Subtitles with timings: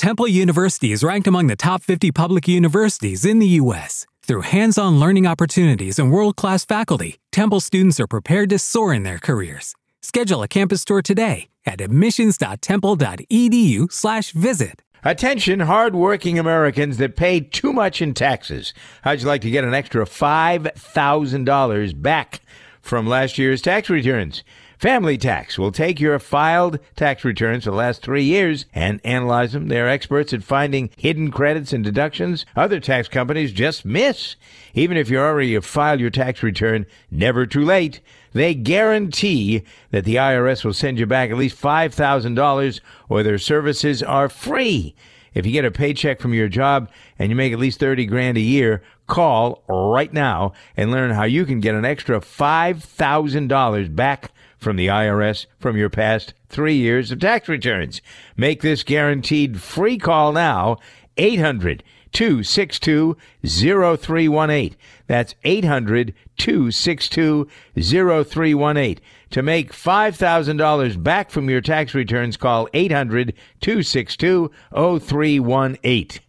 [0.00, 4.06] Temple University is ranked among the top 50 public universities in the U.S.
[4.22, 8.94] Through hands on learning opportunities and world class faculty, Temple students are prepared to soar
[8.94, 9.74] in their careers.
[10.00, 14.82] Schedule a campus tour today at admissions.temple.edu/slash visit.
[15.04, 18.72] Attention, hardworking Americans that pay too much in taxes.
[19.02, 22.40] How'd you like to get an extra $5,000 back
[22.80, 24.44] from last year's tax returns?
[24.80, 29.52] Family Tax will take your filed tax returns for the last three years and analyze
[29.52, 29.68] them.
[29.68, 34.36] They're experts at finding hidden credits and deductions other tax companies just miss.
[34.72, 38.00] Even if you already filed your tax return, never too late.
[38.32, 44.02] They guarantee that the IRS will send you back at least $5,000 or their services
[44.02, 44.94] are free.
[45.34, 48.38] If you get a paycheck from your job and you make at least 30 grand
[48.38, 54.32] a year, call right now and learn how you can get an extra $5,000 back
[54.60, 58.00] from the IRS from your past three years of tax returns.
[58.36, 60.76] Make this guaranteed free call now,
[61.16, 63.16] 800 262
[63.46, 64.76] 0318.
[65.06, 69.00] That's 800 262 0318.
[69.30, 76.20] To make $5,000 back from your tax returns, call 800 262 0318.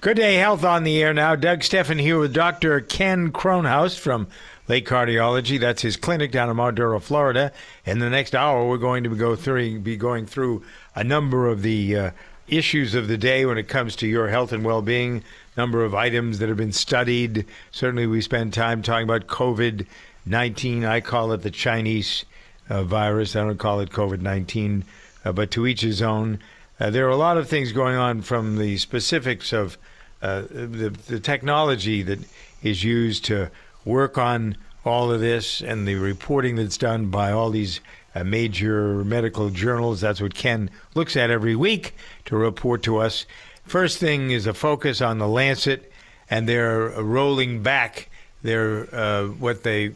[0.00, 1.36] Good day, health on the air now.
[1.36, 2.80] Doug Stephan here with Dr.
[2.80, 4.26] Ken Kronhaus from
[4.68, 5.58] Lake Cardiology.
[5.58, 7.52] That's his clinic down in Mount Florida.
[7.84, 10.62] In the next hour, we're going to be, go through, be going through
[10.94, 12.10] a number of the uh,
[12.48, 15.24] issues of the day when it comes to your health and well-being.
[15.56, 17.44] Number of items that have been studied.
[17.72, 19.86] Certainly, we spend time talking about COVID
[20.24, 20.84] nineteen.
[20.84, 22.24] I call it the Chinese
[22.70, 23.36] uh, virus.
[23.36, 24.84] I don't call it COVID nineteen,
[25.24, 26.38] uh, but to each his own.
[26.80, 29.76] Uh, there are a lot of things going on from the specifics of
[30.22, 32.20] uh, the, the technology that
[32.62, 33.50] is used to
[33.84, 37.80] work on all of this and the reporting that's done by all these
[38.14, 40.00] uh, major medical journals.
[40.00, 41.94] That's what Ken looks at every week
[42.26, 43.26] to report to us.
[43.64, 45.92] First thing is a focus on the Lancet,
[46.28, 48.08] and they're rolling back
[48.42, 49.92] their uh, what they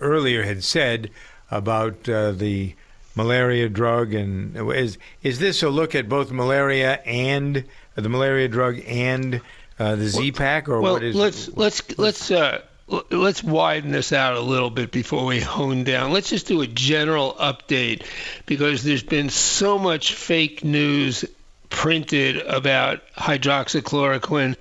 [0.00, 1.10] earlier had said
[1.50, 2.74] about uh, the
[3.14, 4.14] malaria drug.
[4.14, 7.64] And is is this a look at both malaria and
[7.94, 9.40] the malaria drug and
[9.78, 11.14] uh, the Z pack, or well, what is?
[11.14, 16.12] Let's let's let's uh, let's widen this out a little bit before we hone down.
[16.12, 18.04] Let's just do a general update
[18.46, 21.24] because there's been so much fake news
[21.70, 24.56] printed about hydroxychloroquine,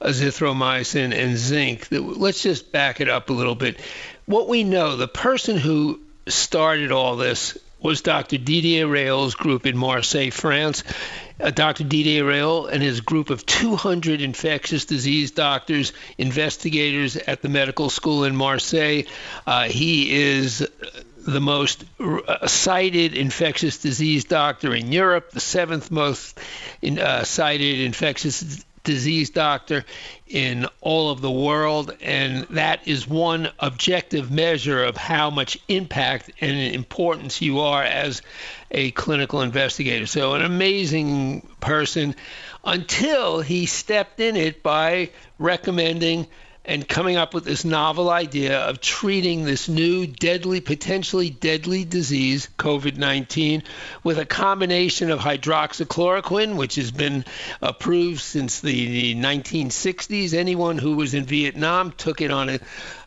[0.00, 1.88] azithromycin, and zinc.
[1.90, 3.80] Let's just back it up a little bit.
[4.26, 8.38] What we know, the person who started all this was Dr.
[8.38, 10.84] Didier Raoult's group in Marseille, France.
[11.40, 11.84] Uh, Dr.
[11.84, 18.24] Didier Raoult and his group of 200 infectious disease doctors, investigators at the medical school
[18.24, 19.04] in Marseille.
[19.46, 20.68] Uh, he is
[21.16, 26.38] the most uh, cited infectious disease doctor in Europe, the seventh most
[26.82, 29.84] in, uh, cited infectious disease doctor
[30.26, 36.30] in all of the world, and that is one objective measure of how much impact
[36.40, 38.22] and importance you are as
[38.70, 40.06] a clinical investigator.
[40.06, 42.14] So, an amazing person
[42.64, 46.26] until he stepped in it by recommending
[46.64, 52.48] and coming up with this novel idea of treating this new deadly, potentially deadly disease,
[52.58, 53.62] COVID 19,
[54.04, 57.24] with a combination of hydroxychloroquine, which has been
[57.62, 60.34] approved since the 1960s.
[60.34, 62.60] Anyone who was in Vietnam took it on a,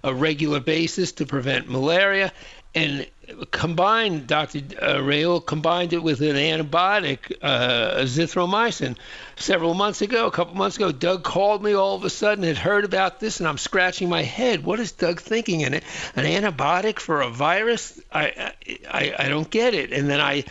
[0.03, 2.33] a regular basis to prevent malaria.
[2.75, 3.07] And
[3.51, 4.59] combined, Dr.
[4.81, 8.97] Uh, Raoult combined it with an antibiotic, uh, azithromycin.
[9.35, 12.57] Several months ago, a couple months ago, Doug called me all of a sudden, had
[12.57, 14.63] heard about this, and I'm scratching my head.
[14.63, 15.61] What is Doug thinking?
[15.61, 15.83] in it?
[16.15, 17.99] an antibiotic for a virus?
[18.11, 18.53] I,
[18.89, 19.91] I, I don't get it.
[19.91, 20.45] And then I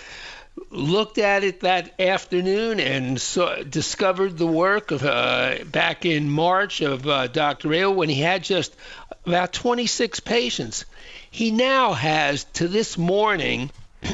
[0.71, 6.83] looked at it that afternoon and saw, discovered the work of uh, back in March
[6.83, 7.69] of uh, Dr.
[7.69, 8.75] Raoult when he had just
[9.25, 10.85] about 26 patients
[11.33, 13.71] he now has to this morning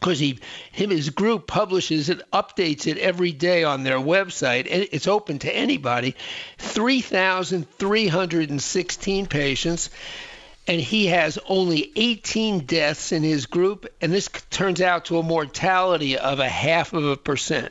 [0.00, 0.38] because he
[0.72, 5.38] him his group publishes it updates it every day on their website and it's open
[5.38, 6.16] to anybody
[6.58, 9.90] 3316 patients
[10.66, 15.22] and he has only 18 deaths in his group and this turns out to a
[15.22, 17.70] mortality of a half of a percent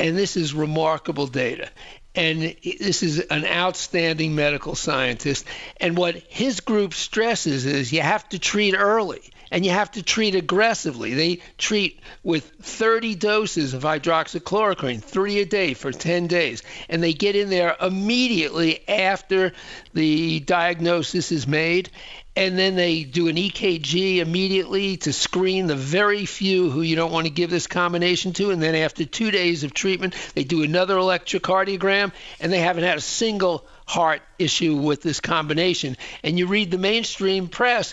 [0.00, 1.68] and this is remarkable data.
[2.14, 5.46] And this is an outstanding medical scientist.
[5.78, 9.22] And what his group stresses is you have to treat early
[9.52, 11.12] and you have to treat aggressively.
[11.12, 17.12] They treat with 30 doses of hydroxychloroquine, three a day for 10 days, and they
[17.12, 19.52] get in there immediately after
[19.92, 21.90] the diagnosis is made.
[22.34, 27.12] And then they do an EKG immediately to screen the very few who you don't
[27.12, 28.50] want to give this combination to.
[28.50, 32.10] And then after two days of treatment, they do another electrocardiogram,
[32.40, 35.98] and they haven't had a single heart issue with this combination.
[36.22, 37.92] And you read the mainstream press,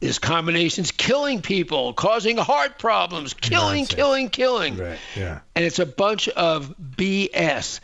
[0.00, 3.94] this combination's killing people, causing heart problems, killing, Nonsense.
[3.94, 4.76] killing, killing.
[4.76, 4.98] Right.
[5.16, 5.40] Yeah.
[5.54, 7.80] And it's a bunch of BS.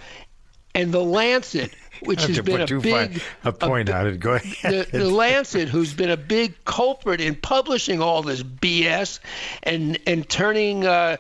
[0.76, 4.20] And the Lancet, which has been a big a point a, out it.
[4.20, 4.86] Go ahead.
[4.90, 9.20] The, the Lancet, who's been a big culprit in publishing all this BS
[9.62, 11.16] and and turning uh,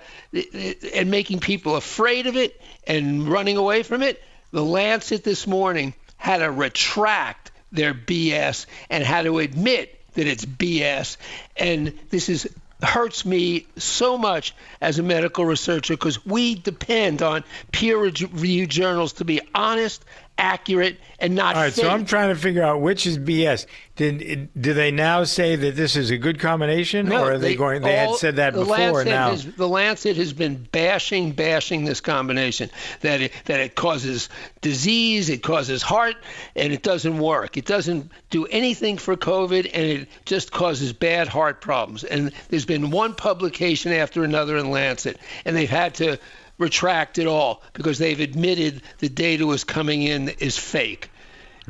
[0.92, 4.22] and making people afraid of it and running away from it.
[4.50, 10.44] The Lancet this morning had to retract their BS and had to admit that it's
[10.44, 11.16] BS.
[11.56, 12.48] And this is
[12.82, 19.14] hurts me so much as a medical researcher because we depend on peer reviewed journals
[19.14, 20.04] to be honest,
[20.38, 21.54] accurate, and not.
[21.54, 21.84] All right, fake.
[21.84, 23.66] so I'm trying to figure out which is BS.
[23.96, 27.50] Did do they now say that this is a good combination, no, or are they,
[27.50, 27.82] they going?
[27.82, 29.04] They all, had said that before.
[29.04, 32.70] Now has, the Lancet has been bashing, bashing this combination
[33.02, 34.28] that it, that it causes
[34.60, 36.16] disease, it causes heart,
[36.56, 37.56] and it doesn't work.
[37.56, 42.02] It doesn't do anything for COVID, and it just causes bad heart problems.
[42.02, 46.18] And there's been one publication after another in Lancet, and they've had to
[46.58, 51.10] retract it all because they've admitted the data was coming in is fake.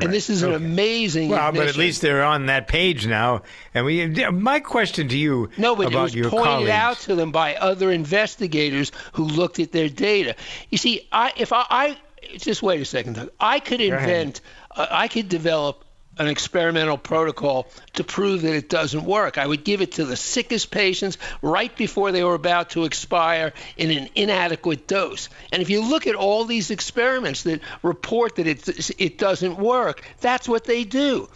[0.01, 0.55] And this is okay.
[0.55, 1.29] an amazing.
[1.29, 1.67] Well, admission.
[1.67, 3.43] but at least they're on that page now.
[3.75, 6.71] And we, my question to you, no, but about it was your pointed colleagues.
[6.71, 10.35] out to them by other investigators who looked at their data.
[10.69, 11.97] You see, I if I, I
[12.39, 14.41] just wait a second, I could invent,
[14.75, 15.84] uh, I could develop
[16.19, 19.39] an experimental protocol to prove that it doesn't work.
[19.39, 23.53] I would give it to the sickest patients right before they were about to expire
[23.77, 25.29] in an inadequate dose.
[25.53, 30.03] And if you look at all these experiments that report that it, it doesn't work,
[30.21, 31.29] that's what they do.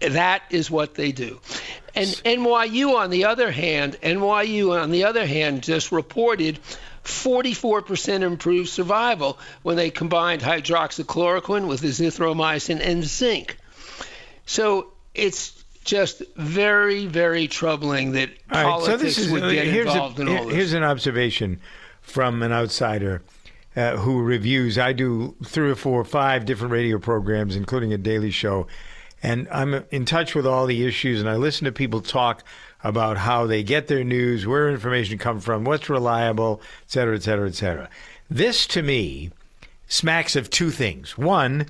[0.00, 1.40] That is what they do.
[1.94, 6.58] And NYU, on the other hand, NYU, on the other hand, just reported
[7.04, 13.56] 44% improved survival when they combined hydroxychloroquine with azithromycin and zinc.
[14.46, 20.22] So it's just very, very troubling that all politics so is, would get involved a,
[20.22, 20.54] in all this.
[20.54, 21.60] Here's an observation
[22.00, 23.22] from an outsider
[23.76, 24.78] uh, who reviews.
[24.78, 28.66] I do three or four or five different radio programs, including a daily show,
[29.22, 32.44] and I'm in touch with all the issues, and I listen to people talk
[32.82, 37.22] about how they get their news, where information comes from, what's reliable, et cetera, et
[37.22, 37.88] cetera, et cetera.
[38.30, 39.30] This, to me,
[39.88, 41.16] smacks of two things.
[41.16, 41.66] One,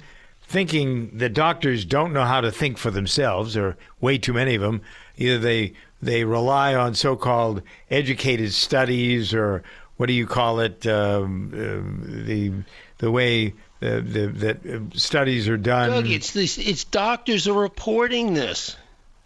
[0.55, 4.63] thinking that doctors don't know how to think for themselves, or way too many of
[4.63, 4.81] them.
[5.19, 7.61] Either they they rely on so-called
[7.91, 9.63] educated studies, or
[9.97, 10.87] what do you call it?
[10.87, 12.53] Um, uh, the
[12.99, 15.91] the way the, the, that studies are done.
[15.91, 18.77] Doug, it's this, it's doctors are reporting this.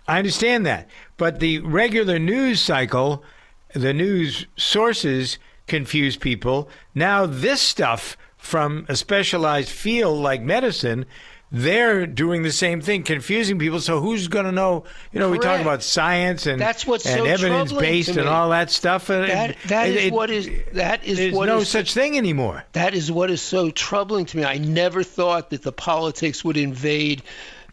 [0.09, 0.89] I understand that,
[1.19, 3.23] but the regular news cycle,
[3.75, 6.71] the news sources confuse people.
[6.95, 8.17] Now this stuff
[8.49, 11.05] from a specialized field like medicine,
[11.53, 13.81] they're doing the same thing, confusing people.
[13.81, 14.85] So who's going to know?
[15.13, 15.45] You know, Correct.
[15.45, 19.11] we talk about science and that's what's and so evidence based and all that stuff.
[19.11, 21.93] Uh, that, that it, is it, what is that is there's what no is, such
[21.93, 22.65] thing anymore.
[22.73, 24.45] That is what is so troubling to me.
[24.45, 27.23] I never thought that the politics would invade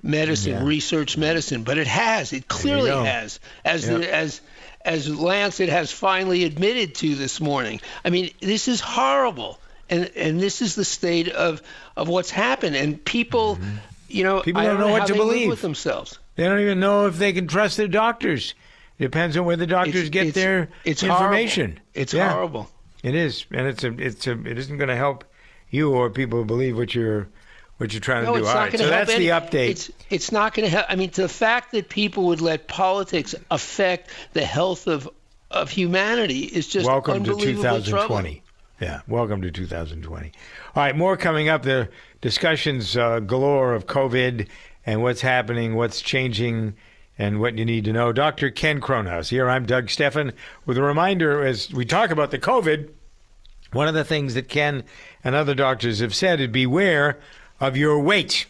[0.04, 0.64] medicine, yeah.
[0.64, 2.34] research medicine, but it has.
[2.34, 3.40] It clearly has.
[3.64, 4.02] As yep.
[4.02, 4.42] the, as
[4.84, 7.82] as Lancet has finally admitted to this morning.
[8.04, 11.62] I mean, this is horrible and and this is the state of
[11.96, 13.76] of what's happened and people mm-hmm.
[14.08, 16.80] you know people don't, don't know, know what to believe with themselves they don't even
[16.80, 18.54] know if they can trust their doctors
[18.98, 21.84] it depends on where the doctors it's, get it's, their it's information horrible.
[21.94, 22.32] it's yeah.
[22.32, 22.70] horrible
[23.04, 25.24] it is and it's a it's a it isn't going to help
[25.70, 27.28] you or people who believe what you're
[27.78, 28.48] what you're trying no, to do.
[28.48, 29.70] All right, so that's any, the update.
[29.70, 30.86] It's it's not going to help.
[30.90, 35.10] I mean, the fact that people would let politics affect the health of
[35.52, 37.90] of humanity is just welcome to 2020.
[37.90, 38.42] Troubling.
[38.82, 40.32] Yeah, welcome to 2020.
[40.76, 41.64] All right, more coming up.
[41.64, 41.88] The
[42.20, 44.50] discussions uh, galore of COVID
[44.86, 46.76] and what's happening, what's changing,
[47.18, 48.12] and what you need to know.
[48.12, 48.50] Dr.
[48.50, 49.50] Ken Kronhaus here.
[49.50, 50.34] I'm Doug Stephan
[50.66, 52.90] with a reminder as we talk about the COVID.
[53.72, 54.84] One of the things that Ken
[55.24, 57.18] and other doctors have said is beware
[57.62, 58.46] of your weight.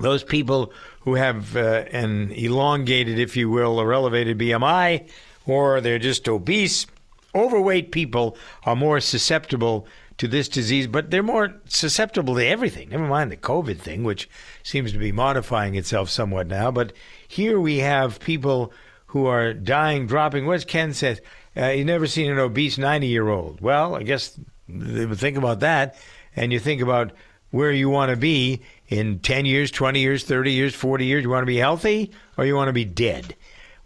[0.00, 5.08] Those people who have uh, an elongated, if you will, or elevated BMI,
[5.46, 6.86] or they're just obese
[7.34, 9.86] overweight people are more susceptible
[10.18, 12.90] to this disease, but they're more susceptible to everything.
[12.90, 14.28] Never mind the COVID thing, which
[14.62, 16.70] seems to be modifying itself somewhat now.
[16.70, 16.92] But
[17.26, 18.72] here we have people
[19.06, 20.46] who are dying, dropping.
[20.46, 21.20] What Ken says,
[21.56, 23.60] uh, you've never seen an obese 90 year old.
[23.60, 25.96] Well, I guess think about that.
[26.36, 27.12] And you think about
[27.50, 31.24] where you want to be in 10 years, 20 years, 30 years, 40 years.
[31.24, 33.36] You want to be healthy or you want to be dead?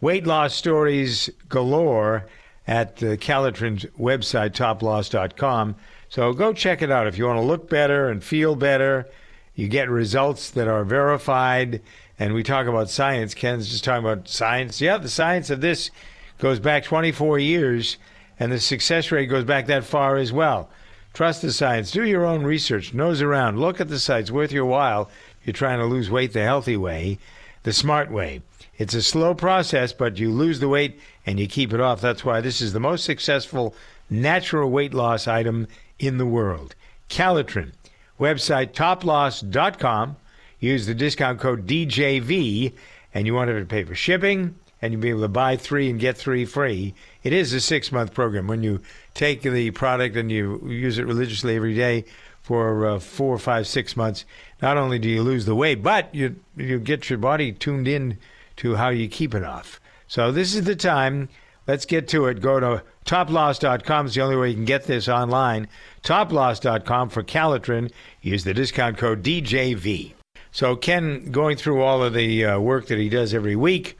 [0.00, 2.26] Weight loss stories galore
[2.66, 5.76] at the Calotren's website, toploss.com.
[6.08, 7.06] So go check it out.
[7.06, 9.08] If you want to look better and feel better,
[9.54, 11.82] you get results that are verified.
[12.18, 13.34] And we talk about science.
[13.34, 14.80] Ken's just talking about science.
[14.80, 15.90] Yeah, the science of this
[16.38, 17.96] goes back 24 years,
[18.38, 20.70] and the success rate goes back that far as well.
[21.12, 21.90] Trust the science.
[21.90, 22.92] Do your own research.
[22.92, 23.58] Nose around.
[23.58, 24.30] Look at the sites.
[24.30, 25.08] Worth your while.
[25.44, 27.18] You're trying to lose weight the healthy way,
[27.62, 28.42] the smart way.
[28.76, 32.00] It's a slow process, but you lose the weight and you keep it off.
[32.00, 33.74] That's why this is the most successful
[34.08, 35.66] natural weight loss item
[35.98, 36.74] in the world.
[37.10, 37.72] Calotren.
[38.18, 40.16] Website toploss.com.
[40.58, 42.72] Use the discount code DJV,
[43.12, 45.90] and you won't have to pay for shipping, and you'll be able to buy three
[45.90, 46.94] and get three free.
[47.22, 48.46] It is a six month program.
[48.46, 48.80] When you
[49.12, 52.04] take the product and you use it religiously every day
[52.40, 54.24] for uh, four, five, six months,
[54.62, 58.16] not only do you lose the weight, but you you get your body tuned in
[58.56, 59.78] to how you keep it off.
[60.06, 61.28] So this is the time.
[61.66, 62.40] Let's get to it.
[62.40, 64.06] Go to toploss.com.
[64.06, 65.68] It's the only way you can get this online.
[66.04, 67.90] Toploss.com for Calotren.
[68.22, 70.12] Use the discount code DJV.
[70.52, 73.98] So Ken, going through all of the uh, work that he does every week,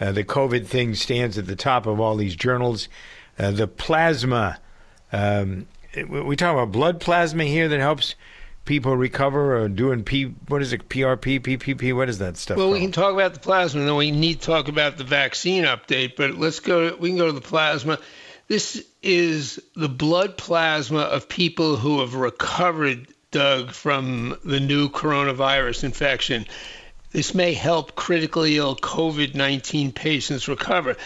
[0.00, 2.88] uh, the COVID thing stands at the top of all these journals.
[3.38, 4.58] Uh, the plasma,
[5.12, 5.66] um,
[6.08, 8.14] we talk about blood plasma here that helps
[8.64, 12.66] people recover or doing P what is it PRP PPP what is that stuff well
[12.66, 12.74] called?
[12.74, 15.64] we can talk about the plasma and then we need to talk about the vaccine
[15.64, 17.98] update but let's go we can go to the plasma
[18.48, 25.84] this is the blood plasma of people who have recovered Doug from the new coronavirus
[25.84, 26.46] infection
[27.12, 30.96] this may help critically ill COVID 19 patients recover.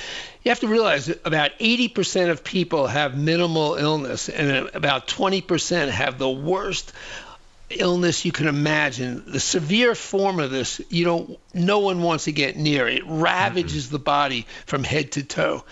[0.44, 5.88] You have to realize that about 80% of people have minimal illness, and about 20%
[5.88, 6.92] have the worst
[7.70, 9.24] illness you can imagine.
[9.26, 12.86] The severe form of this, you don't, no one wants to get near.
[12.86, 13.92] It ravages mm-hmm.
[13.94, 15.64] the body from head to toe.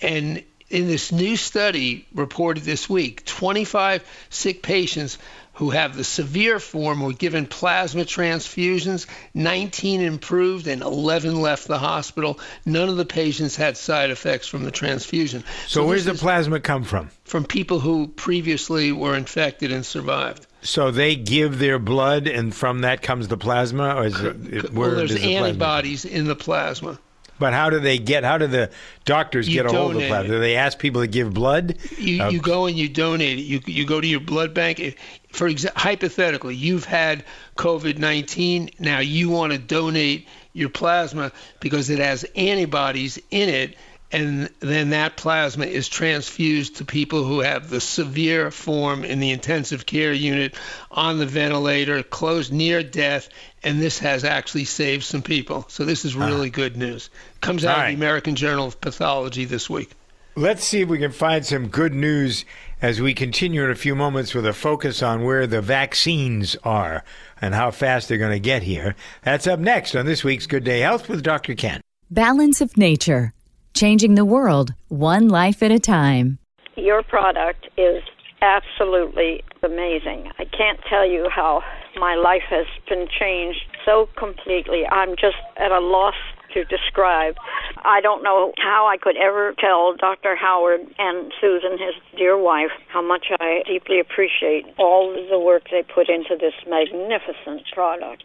[0.00, 5.18] And in this new study reported this week, 25 sick patients
[5.54, 9.06] who have the severe form were given plasma transfusions.
[9.34, 12.38] 19 improved and 11 left the hospital.
[12.64, 15.44] None of the patients had side effects from the transfusion.
[15.66, 17.10] So, so where's the plasma come from?
[17.24, 20.46] From people who previously were infected and survived.
[20.62, 24.72] So they give their blood, and from that comes the plasma, or is it?
[24.72, 26.98] Where well, there's the antibodies in the plasma.
[27.38, 28.22] But how do they get?
[28.22, 28.70] How do the
[29.06, 30.28] doctors you get a hold of the plasma?
[30.28, 31.78] Do they ask people to give blood?
[31.96, 33.42] You, uh, you go and you donate it.
[33.42, 34.98] You you go to your blood bank.
[35.32, 37.24] For exa- hypothetically, you've had
[37.56, 38.68] COVID nineteen.
[38.78, 43.76] Now you want to donate your plasma because it has antibodies in it
[44.12, 49.30] and then that plasma is transfused to people who have the severe form in the
[49.30, 50.54] intensive care unit
[50.90, 53.28] on the ventilator, close near death,
[53.62, 55.64] and this has actually saved some people.
[55.68, 57.08] So this is really uh, good news.
[57.40, 57.84] Comes out right.
[57.84, 59.92] of the American Journal of Pathology this week.
[60.36, 62.44] Let's see if we can find some good news
[62.82, 67.04] as we continue in a few moments with a focus on where the vaccines are
[67.40, 68.96] and how fast they're going to get here.
[69.22, 71.54] That's up next on this week's Good Day Health with Dr.
[71.54, 71.80] Ken.
[72.10, 73.34] Balance of Nature
[73.74, 76.38] changing the world one life at a time.
[76.76, 78.02] Your product is
[78.42, 80.30] absolutely amazing.
[80.38, 81.62] I can't tell you how
[81.96, 84.86] my life has been changed so completely.
[84.90, 86.14] I'm just at a loss
[86.54, 87.36] to describe.
[87.84, 90.34] I don't know how I could ever tell Dr.
[90.36, 95.82] Howard and Susan, his dear wife, how much I deeply appreciate all the work they
[95.82, 98.24] put into this magnificent product.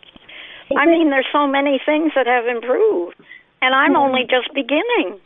[0.76, 3.16] I mean, there's so many things that have improved,
[3.62, 5.20] and I'm only just beginning.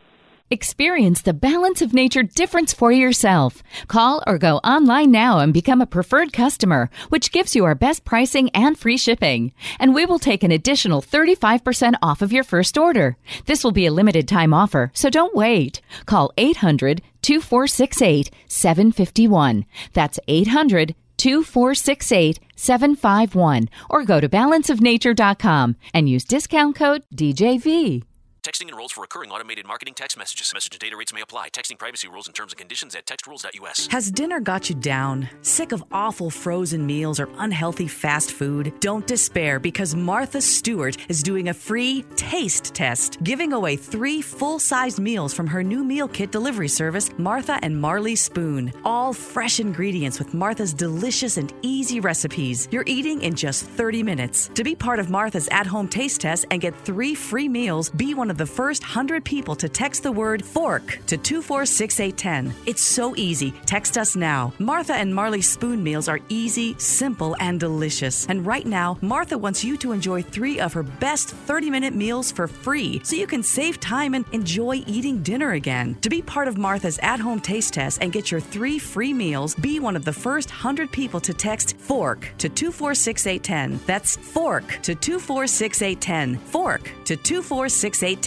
[0.51, 3.62] Experience the balance of nature difference for yourself.
[3.88, 8.03] Call or go online now and become a preferred customer, which gives you our best
[8.03, 9.53] pricing and free shipping.
[9.77, 13.15] And we will take an additional 35% off of your first order.
[13.46, 15.82] This will be a limited time offer, so don't wait.
[16.08, 19.65] Call 800 2468 751.
[19.94, 28.08] That's 800 2468 751 or go to balanceofnature.com and use discount code DJV.
[28.50, 30.51] Texting enrolls for recurring automated marketing text messages.
[30.56, 31.50] Message and data rates may apply.
[31.50, 33.86] Texting privacy rules and terms and conditions at textrules.us.
[33.91, 35.29] Has dinner got you down?
[35.44, 38.74] Sick of awful frozen meals or unhealthy fast food?
[38.79, 44.58] Don't despair because Martha Stewart is doing a free taste test, giving away three full
[44.58, 48.74] sized meals from her new meal kit delivery service, Martha and Marley Spoon.
[48.84, 52.68] All fresh ingredients with Martha's delicious and easy recipes.
[52.72, 54.50] You're eating in just 30 minutes.
[54.56, 58.15] To be part of Martha's at home taste test and get three free meals, be
[58.15, 62.55] one of the first 100 people to text the word fork to 246810.
[62.65, 63.51] It's so easy.
[63.65, 64.53] Text us now.
[64.60, 68.25] Martha and Marley spoon meals are easy, simple, and delicious.
[68.27, 72.31] And right now, Martha wants you to enjoy three of her best 30 minute meals
[72.31, 75.98] for free so you can save time and enjoy eating dinner again.
[76.00, 79.53] To be part of Martha's at home taste test and get your three free meals,
[79.55, 83.81] be one of the first 100 people to text fork to 246810.
[83.86, 86.38] That's fork to 246810.
[86.38, 88.18] Fork to 246810.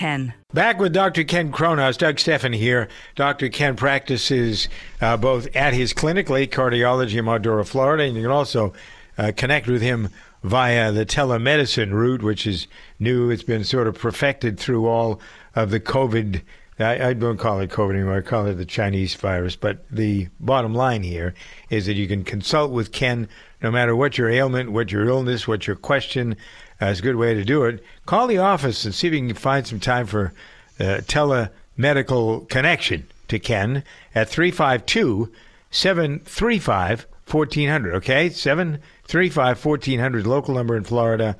[0.52, 1.24] Back with Dr.
[1.24, 2.88] Ken Kronhaus, Doug Stephan here.
[3.14, 3.48] Dr.
[3.48, 4.68] Ken practices
[5.00, 8.72] uh, both at his clinic, Lake Cardiology in Mount Dora, Florida, and you can also
[9.18, 10.08] uh, connect with him
[10.42, 12.66] via the telemedicine route, which is
[12.98, 13.30] new.
[13.30, 15.20] It's been sort of perfected through all
[15.54, 16.42] of the COVID.
[16.78, 18.16] I, I don't call it COVID anymore.
[18.16, 19.56] I call it the Chinese virus.
[19.56, 21.34] But the bottom line here
[21.70, 23.28] is that you can consult with Ken
[23.62, 26.36] no matter what your ailment, what your illness, what your question.
[26.80, 27.82] Uh, a good way to do it.
[28.06, 30.32] Call the office and see if you can find some time for
[30.80, 35.32] uh, telemedical connection to Ken at 352
[35.70, 37.94] 735 1400.
[37.94, 38.28] Okay?
[38.30, 41.36] 735 1400, local number in Florida.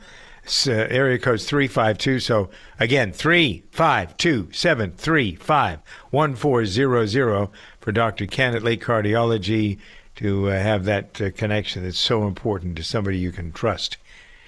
[0.67, 2.19] Uh, area code's 352.
[2.19, 2.51] So
[2.81, 7.49] again, 352 735 1400
[7.81, 8.27] for Dr.
[8.27, 9.79] Ken at Lake Cardiology
[10.17, 13.97] to uh, have that uh, connection that's so important to somebody you can trust.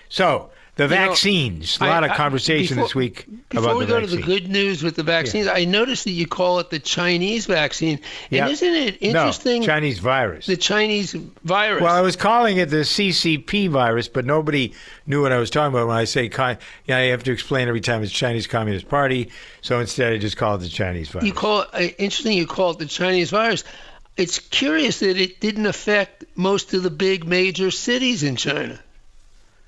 [0.08, 1.78] So, the You know, vaccines.
[1.80, 4.10] a lot I- of I- conversation before- this week Before we go vaccine.
[4.10, 7.46] to the good news with the vaccines, I noticed that you call it the Chinese
[7.46, 8.00] vaccine.
[8.28, 8.42] Yeah.
[8.44, 9.60] And isn't it interesting?
[9.60, 10.46] No, Chinese virus.
[10.46, 11.12] the Chinese
[11.44, 11.80] virus.
[11.82, 14.72] Well, I was calling it the CCP virus, but nobody
[15.06, 17.68] knew what I was talking about when I say, con- yeah, I have to explain
[17.68, 19.30] every time it's Chinese Communist Party.
[19.62, 21.26] So instead, I just call it the Chinese virus.
[21.26, 22.36] you call it uh, interesting.
[22.36, 23.62] You call it the Chinese virus.
[24.16, 28.78] It's curious that it didn't affect most of the big major cities in China.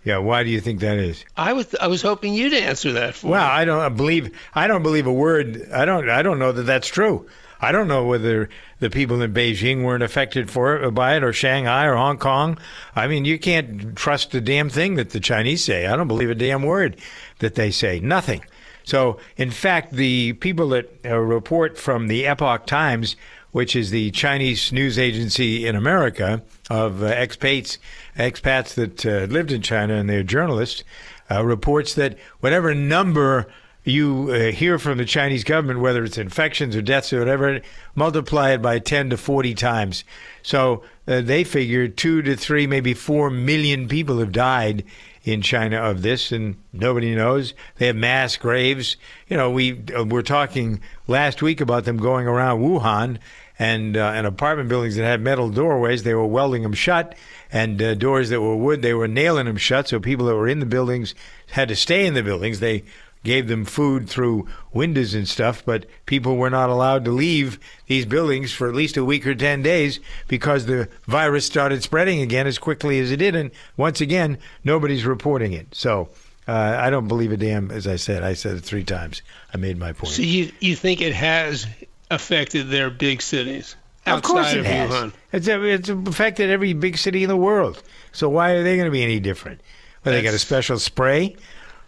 [0.05, 1.25] yeah, why do you think that is?
[1.37, 3.51] I was I was hoping you'd answer that for Well, me.
[3.51, 5.69] I don't believe I don't believe a word.
[5.73, 7.27] I don't I don't know that that's true.
[7.59, 11.33] I don't know whether the people in Beijing weren't affected for it, by it, or
[11.33, 12.59] Shanghai, or Hong Kong.
[12.95, 15.87] I mean, you can't trust a damn thing that the Chinese say.
[15.87, 16.99] I don't believe a damn word
[17.39, 17.99] that they say.
[17.99, 18.45] Nothing.
[18.85, 23.17] So, in fact, the people that uh, report from the Epoch Times,
[23.53, 27.79] which is the Chinese news agency in America of uh, expats,
[28.17, 30.85] expats that uh, lived in China and they're journalists,
[31.31, 33.47] uh, reports that whatever number
[33.87, 37.61] you uh, hear from the Chinese government, whether it's infections or deaths or whatever,
[37.95, 40.05] multiply it by 10 to 40 times.
[40.43, 44.85] So uh, they figure two to three, maybe four million people have died
[45.27, 47.53] in China of this, and nobody knows.
[47.79, 48.97] They have mass graves.
[49.27, 53.19] You know, we uh, were talking last week about them going around Wuhan
[53.59, 56.05] and uh, and apartment buildings that had metal doorways.
[56.05, 57.17] They were welding them shut,
[57.51, 59.89] and uh, doors that were wood, they were nailing them shut.
[59.89, 61.13] So people that were in the buildings
[61.51, 62.61] had to stay in the buildings.
[62.61, 62.85] They
[63.27, 68.07] gave them food through windows and stuff, but people were not allowed to leave these
[68.07, 72.47] buildings for at least a week or 10 days because the virus started spreading again
[72.47, 73.35] as quickly as it did.
[73.35, 75.75] And once again, nobody's reporting it.
[75.75, 76.09] So
[76.49, 78.23] uh, I don't believe a damn, as I said.
[78.23, 79.21] I said it three times.
[79.53, 80.15] I made my point.
[80.15, 81.67] so you you think it has
[82.11, 84.91] affected their big cities of course it of has.
[84.91, 85.13] Wuhan?
[85.33, 87.83] It's, it's affected every big city in the world.
[88.13, 89.61] So why are they going to be any different?
[90.05, 91.37] Well, they got a special spray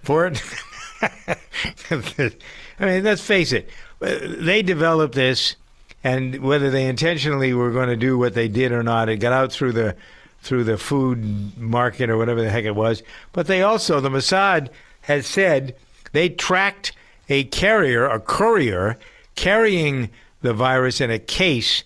[0.02, 0.42] for it.
[1.90, 2.32] I
[2.80, 3.68] mean, let's face it.
[4.00, 5.56] They developed this,
[6.04, 9.32] and whether they intentionally were going to do what they did or not, it got
[9.32, 9.96] out through the
[10.40, 13.02] through the food market or whatever the heck it was.
[13.32, 14.68] But they also, the Mossad
[15.02, 15.74] has said
[16.12, 16.92] they tracked
[17.28, 18.98] a carrier, a courier,
[19.34, 21.82] carrying the virus in a case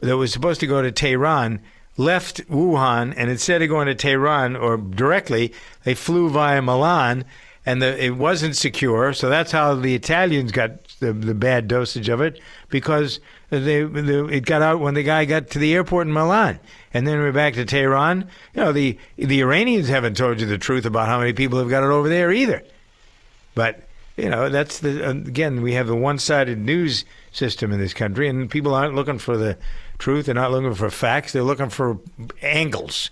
[0.00, 1.60] that was supposed to go to Tehran
[1.96, 5.52] left Wuhan, and instead of going to Tehran or directly,
[5.84, 7.24] they flew via Milan,
[7.64, 9.12] and the, it wasn't secure.
[9.12, 13.20] So that's how the Italians got the, the bad dosage of it because
[13.50, 16.58] they, the, it got out when the guy got to the airport in Milan,
[16.92, 18.28] and then we're back to Tehran.
[18.54, 21.68] You know, the the Iranians haven't told you the truth about how many people have
[21.68, 22.62] got it over there either.
[23.54, 28.28] But you know, that's the again we have the one-sided news system in this country,
[28.28, 29.58] and people aren't looking for the
[29.98, 30.26] truth.
[30.26, 31.32] They're not looking for facts.
[31.32, 31.98] They're looking for
[32.40, 33.10] angles.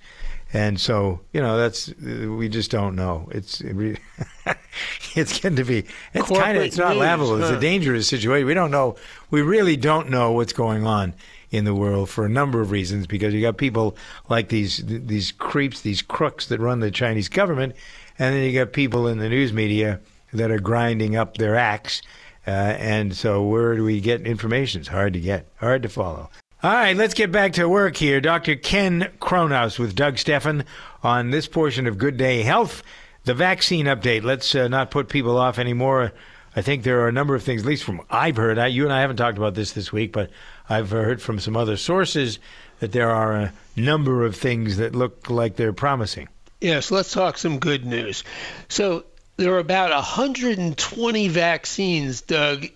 [0.53, 3.29] And so, you know, that's we just don't know.
[3.31, 3.61] It's
[5.15, 7.41] it's getting to be it's kind of it's not news, laughable.
[7.41, 8.47] It's a dangerous situation.
[8.47, 8.97] We don't know.
[9.31, 11.15] We really don't know what's going on
[11.51, 13.97] in the world for a number of reasons because you got people
[14.29, 17.77] like these these creeps, these crooks that run the Chinese government,
[18.19, 20.01] and then you got people in the news media
[20.33, 22.03] that are grinding up their axe.
[22.47, 24.81] Uh, and so, where do we get information?
[24.81, 26.31] It's hard to get, hard to follow.
[26.63, 28.21] All right, let's get back to work here.
[28.21, 28.55] Dr.
[28.55, 30.65] Ken Kronhaus with Doug Stephan
[31.03, 32.83] on this portion of Good Day Health,
[33.25, 34.25] the vaccine update.
[34.25, 36.13] Let's uh, not put people off anymore.
[36.55, 38.59] I think there are a number of things, at least from I've heard.
[38.59, 40.29] I, you and I haven't talked about this this week, but
[40.69, 42.39] I've heard from some other sources
[42.81, 46.29] that there are a number of things that look like they're promising.
[46.61, 48.23] Yes, let's talk some good news.
[48.69, 49.05] So
[49.39, 52.67] there are about 120 vaccines, Doug,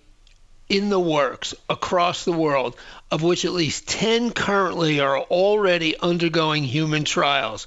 [0.68, 2.77] in the works across the world,
[3.11, 7.66] of which at least 10 currently are already undergoing human trials.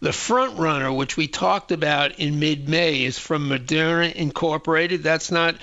[0.00, 5.02] The front runner, which we talked about in mid-May, is from Moderna Incorporated.
[5.02, 5.56] That's not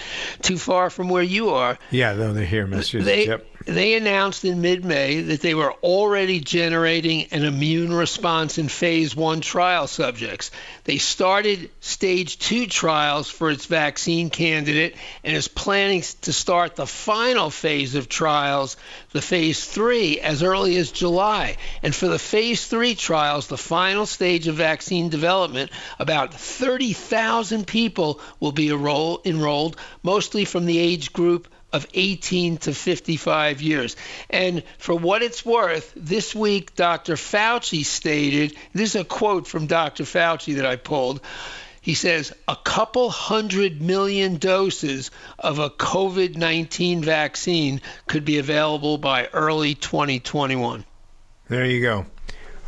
[0.44, 1.80] too far from where you are.
[1.90, 3.06] Yeah, though they're here, Massachusetts.
[3.06, 3.48] They, yep.
[3.68, 9.14] They announced in mid May that they were already generating an immune response in phase
[9.14, 10.52] one trial subjects.
[10.86, 16.88] They started stage two trials for its vaccine candidate and is planning to start the
[16.88, 18.78] final phase of trials,
[19.12, 21.58] the phase three, as early as July.
[21.84, 28.22] And for the phase three trials, the final stage of vaccine development, about 30,000 people
[28.40, 33.96] will be enroll- enrolled, mostly from the age group of 18 to 55 years.
[34.30, 37.14] And for what it's worth, this week Dr.
[37.14, 40.04] Fauci stated this is a quote from Dr.
[40.04, 41.22] Fauci that I pulled.
[41.80, 45.10] He says a couple hundred million doses
[45.40, 50.84] of a COVID 19 vaccine could be available by early 2021.
[51.48, 52.06] There you go.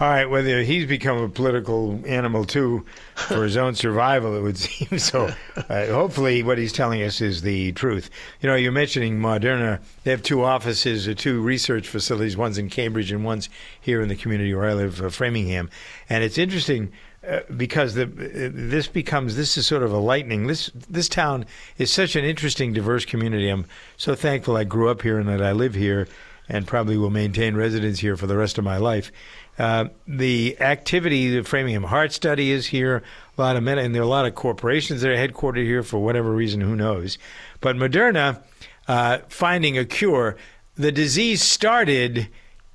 [0.02, 2.86] All right, whether he's become a political animal too
[3.16, 4.98] for his own survival, it would seem.
[4.98, 8.10] So, uh, hopefully, what he's telling us is the truth.
[8.40, 9.82] You know, you're mentioning Moderna.
[10.06, 12.38] They have two offices, or two research facilities.
[12.38, 13.50] One's in Cambridge, and one's
[13.82, 15.70] here in the community where I live, uh, Framingham.
[16.10, 16.94] And it's interesting
[17.28, 20.48] uh, because the, uh, this becomes this is sort of a lightning.
[20.48, 21.46] This this town
[21.78, 23.50] is such an interesting, diverse community.
[23.50, 23.66] I'm
[23.98, 26.08] so thankful I grew up here and that I live here,
[26.48, 29.12] and probably will maintain residence here for the rest of my life.
[29.60, 33.04] Uh, the activity, the Framingham Heart Study is here.
[33.38, 35.84] A lot of men, and there are a lot of corporations that are headquartered here
[35.84, 36.62] for whatever reason.
[36.62, 37.18] Who knows?
[37.60, 38.42] But Moderna
[38.88, 40.38] uh, finding a cure.
[40.76, 42.30] The disease started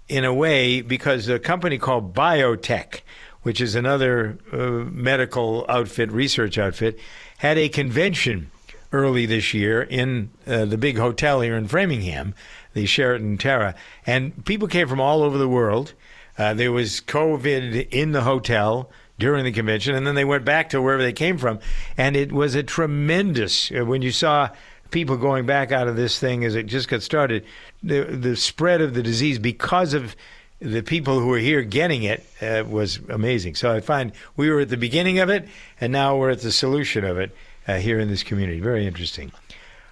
[0.09, 3.01] in a way because a company called Biotech,
[3.43, 4.57] which is another uh,
[4.91, 6.99] medical outfit, research outfit,
[7.39, 8.51] had a convention
[8.93, 12.35] early this year in uh, the big hotel here in Framingham,
[12.75, 13.75] the Sheraton Terra,
[14.07, 15.95] and people came from all over the world.
[16.37, 20.71] Uh, there was COVID in the hotel during the convention, and then they went back
[20.71, 21.61] to wherever they came from,
[21.97, 23.71] and it was a tremendous.
[23.71, 24.49] Uh, when you saw
[24.91, 27.45] people going back out of this thing as it just got started,
[27.83, 30.17] the the spread of the disease because of
[30.61, 33.55] the people who were here getting it uh, was amazing.
[33.55, 35.49] So I find we were at the beginning of it,
[35.81, 37.35] and now we're at the solution of it
[37.69, 38.61] uh, here in this community.
[38.61, 39.31] Very interesting.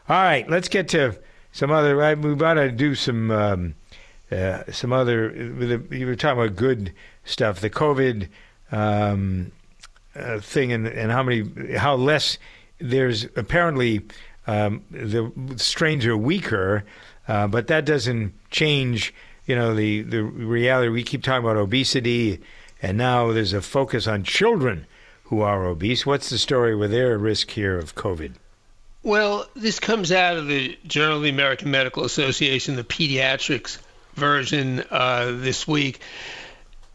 [0.08, 1.18] All right, let's get to
[1.52, 2.02] some other.
[2.02, 3.30] I, we got to do some.
[3.30, 3.74] Um,
[4.32, 5.30] uh, some other.
[5.90, 6.92] You were talking about good
[7.24, 7.60] stuff.
[7.60, 8.28] The COVID
[8.70, 9.52] um,
[10.16, 12.38] uh, thing, and, and how many, how less.
[12.78, 14.02] There's apparently
[14.48, 16.84] um, the strains are weaker,
[17.28, 19.14] uh, but that doesn't change.
[19.46, 20.88] You know the the reality.
[20.88, 22.40] We keep talking about obesity,
[22.80, 24.86] and now there's a focus on children
[25.24, 26.04] who are obese.
[26.04, 28.32] What's the story with their risk here of COVID?
[29.04, 33.78] Well, this comes out of the Journal of the American Medical Association, the pediatrics
[34.14, 36.00] version uh, this week.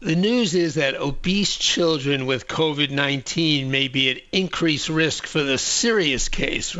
[0.00, 5.42] The news is that obese children with COVID 19 may be at increased risk for
[5.42, 6.76] the serious case.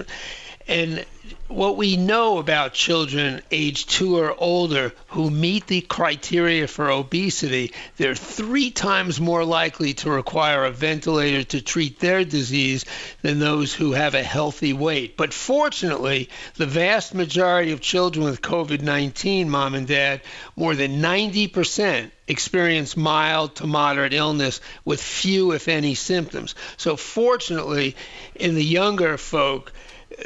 [0.68, 1.04] And
[1.48, 7.72] what we know about children age two or older who meet the criteria for obesity,
[7.96, 12.84] they're three times more likely to require a ventilator to treat their disease
[13.22, 15.16] than those who have a healthy weight.
[15.16, 20.20] But fortunately, the vast majority of children with COVID 19, mom and dad,
[20.54, 26.54] more than 90%, experience mild to moderate illness with few, if any, symptoms.
[26.76, 27.96] So, fortunately,
[28.34, 29.72] in the younger folk,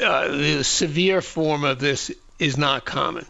[0.00, 3.26] uh, the severe form of this is not common.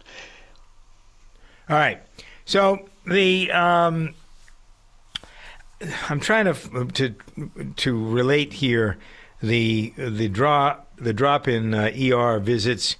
[1.69, 2.01] All right.
[2.45, 4.15] So the um,
[6.09, 7.15] I'm trying to to
[7.75, 8.97] to relate here
[9.41, 12.95] the the draw the drop in uh, ER visits.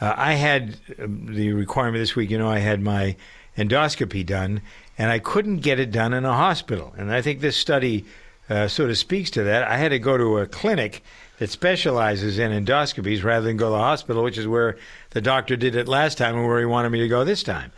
[0.00, 2.30] Uh, I had the requirement this week.
[2.30, 3.16] You know, I had my
[3.56, 4.60] endoscopy done,
[4.98, 6.94] and I couldn't get it done in a hospital.
[6.98, 8.04] And I think this study
[8.50, 9.64] uh, sort of speaks to that.
[9.64, 11.02] I had to go to a clinic
[11.38, 14.76] that specializes in endoscopies rather than go to the hospital, which is where
[15.10, 17.72] the doctor did it last time and where he wanted me to go this time.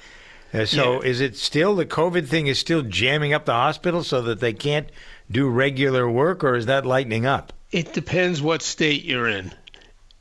[0.55, 1.09] Uh, so Yeah.
[1.11, 4.53] is it still the COVID thing is still jamming up the hospital so that they
[4.53, 4.89] can't
[5.31, 7.53] do regular work, or is that lightening up?
[7.71, 9.53] It depends what state you're in,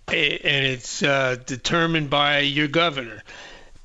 [0.10, 3.24] and it's uh, determined by your governor.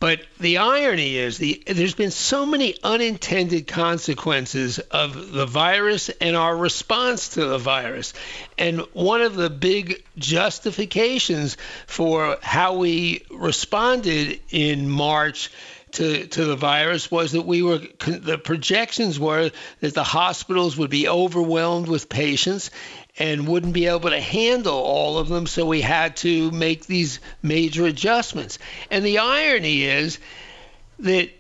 [0.03, 6.35] But the irony is, the there's been so many unintended consequences of the virus and
[6.35, 8.13] our response to the virus.
[8.59, 15.53] And one of the big justifications for how we responded in March
[15.93, 20.91] to, to the virus was that we were the projections were that the hospitals would
[20.91, 22.71] be overwhelmed with patients
[23.19, 27.21] and wouldn't be able to handle all of them so we had to make these
[27.43, 28.59] major adjustments.
[28.91, 30.19] And the irony is
[31.01, 31.31] that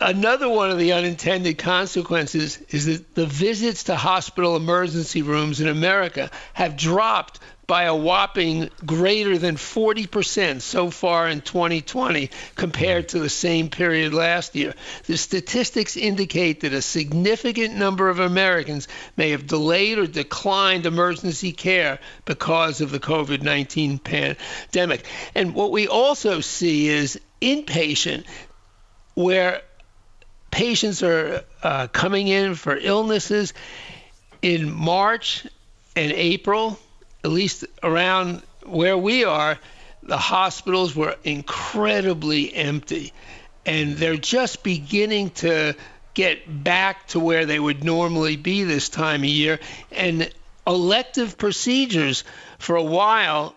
[0.00, 5.68] another one of the unintended consequences is that the visits to hospital emergency rooms in
[5.68, 13.18] America have dropped by a whopping greater than 40% so far in 2020 compared to
[13.18, 14.72] the same period last year.
[15.04, 21.52] The statistics indicate that a significant number of Americans may have delayed or declined emergency
[21.52, 25.04] care because of the COVID 19 pandemic.
[25.34, 28.24] And what we also see is inpatient,
[29.12, 29.60] where
[30.50, 33.52] patients are uh, coming in for illnesses
[34.40, 35.46] in March
[35.94, 36.78] and April,
[37.24, 39.58] at least around where we are,
[40.02, 43.12] the hospitals were incredibly empty.
[43.66, 45.74] And they're just beginning to
[46.14, 49.60] get back to where they would normally be this time of year.
[49.92, 50.30] And
[50.66, 52.24] elective procedures
[52.58, 53.54] for a while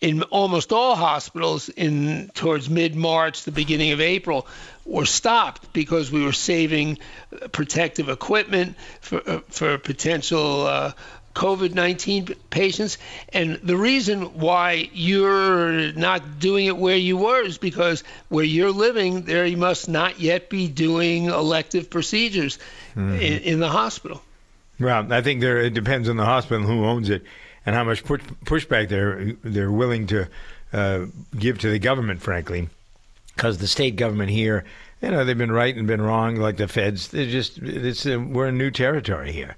[0.00, 4.46] in almost all hospitals in towards mid-March, the beginning of April,
[4.84, 6.98] were stopped because we were saving
[7.52, 10.92] protective equipment for uh, for potential uh,
[11.34, 12.98] COVID-19 patients.
[13.32, 18.72] And the reason why you're not doing it where you were is because where you're
[18.72, 22.58] living, there you must not yet be doing elective procedures
[22.96, 24.22] in, in the hospital.
[24.78, 27.22] Well, I think there it depends on the hospital who owns it
[27.66, 30.28] and how much push, pushback they're they're willing to
[30.72, 31.06] uh,
[31.38, 32.68] give to the government, frankly,
[33.34, 34.64] because the state government here,
[35.00, 37.08] you know, they've been right and been wrong, like the feds.
[37.08, 39.56] They're just it's uh, we're in new territory here.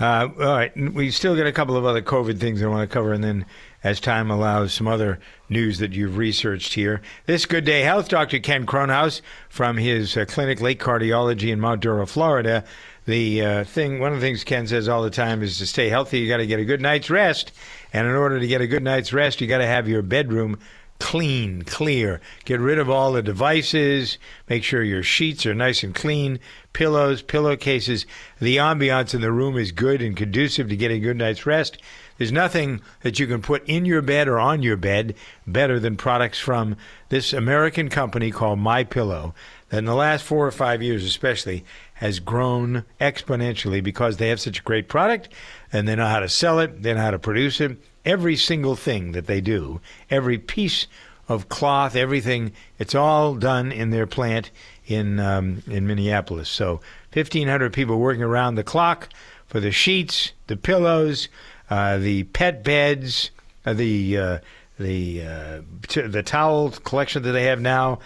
[0.00, 2.92] Uh, all right, we still got a couple of other COVID things I want to
[2.92, 3.46] cover, and then,
[3.84, 7.00] as time allows, some other news that you've researched here.
[7.26, 8.40] This Good Day Health, Dr.
[8.40, 12.64] Ken Kronhaus from his uh, clinic, Lake Cardiology in Mount Dora, Florida.
[13.06, 15.88] The uh, thing, one of the things Ken says all the time is to stay
[15.90, 17.52] healthy, you got to get a good night's rest,
[17.92, 20.58] and in order to get a good night's rest, you got to have your bedroom
[20.98, 22.20] clean, clear.
[22.44, 24.18] Get rid of all the devices.
[24.48, 26.40] Make sure your sheets are nice and clean.
[26.74, 28.04] Pillows, pillowcases.
[28.38, 31.80] The ambiance in the room is good and conducive to getting a good night's rest.
[32.18, 35.14] There's nothing that you can put in your bed or on your bed
[35.46, 36.76] better than products from
[37.08, 39.34] this American company called My Pillow.
[39.70, 44.40] That in the last four or five years, especially, has grown exponentially because they have
[44.40, 45.30] such a great product
[45.72, 48.76] and they know how to sell it, they know how to produce it every single
[48.76, 50.86] thing that they do, every piece
[51.26, 54.50] of cloth, everything, it's all done in their plant
[54.86, 56.48] in um, in Minneapolis.
[56.48, 56.80] So
[57.12, 59.08] 1,500 people working around the clock
[59.46, 61.28] for the sheets, the pillows,
[61.70, 63.30] uh, the pet beds,
[63.64, 64.38] uh, the uh,
[64.78, 68.00] the uh, t- the towel collection that they have now,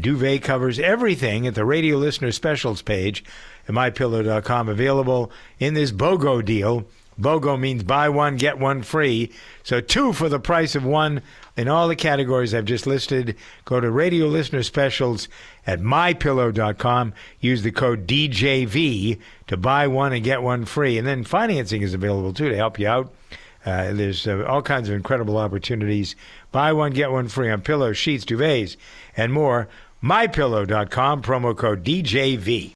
[0.00, 3.24] duvet covers, everything at the radio listener specials page
[3.68, 6.86] at mypillow.com available in this BOGO deal.
[7.20, 9.30] BOGO means buy one, get one free.
[9.62, 11.22] So two for the price of one
[11.56, 13.36] in all the categories I've just listed.
[13.64, 15.28] Go to radio listener specials
[15.66, 17.14] at mypillow.com.
[17.40, 20.98] Use the code DJV to buy one and get one free.
[20.98, 23.12] And then financing is available too to help you out.
[23.64, 26.16] Uh, there's uh, all kinds of incredible opportunities.
[26.52, 28.76] Buy one, get one free on pillows, sheets, duvets,
[29.16, 29.68] and more.
[30.02, 32.72] MyPillow.com, promo code DJV.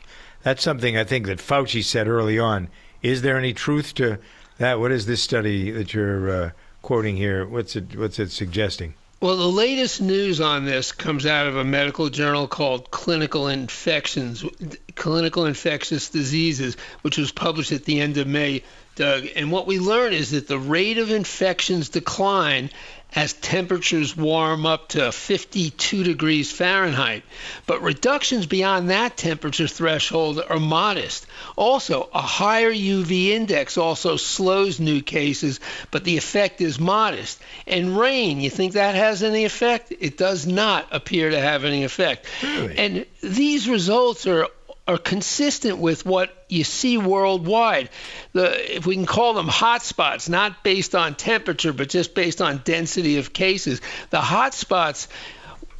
[0.45, 2.69] That's something I think that Fauci said early on.
[3.01, 4.19] Is there any truth to
[4.59, 4.79] that?
[4.79, 6.51] What is this study that you're uh,
[6.83, 7.47] quoting here?
[7.47, 7.97] What's it?
[7.97, 8.93] What's it suggesting?
[9.21, 14.45] Well, the latest news on this comes out of a medical journal called Clinical Infections,
[14.93, 18.61] Clinical Infectious Diseases, which was published at the end of May,
[18.95, 19.27] Doug.
[19.35, 22.69] And what we learn is that the rate of infections decline
[23.15, 27.23] as temperatures warm up to 52 degrees Fahrenheit.
[27.65, 31.25] But reductions beyond that temperature threshold are modest.
[31.55, 37.39] Also, a higher UV index also slows new cases, but the effect is modest.
[37.65, 39.93] And rain, you think that has any effect?
[39.97, 42.27] It does not appear to have any effect.
[42.43, 42.77] Really?
[42.77, 44.47] And these results are
[44.87, 47.89] are consistent with what you see worldwide.
[48.33, 52.61] The, if we can call them hotspots, not based on temperature, but just based on
[52.63, 55.07] density of cases, the hotspots